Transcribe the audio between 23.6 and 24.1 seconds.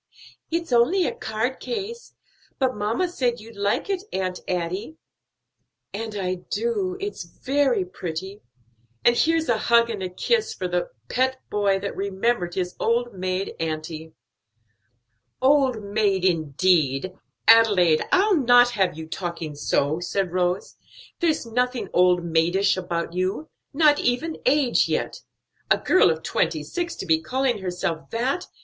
not